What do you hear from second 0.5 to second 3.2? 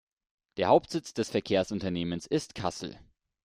Der Hauptsitz des Verkehrsunternehmens ist Kassel.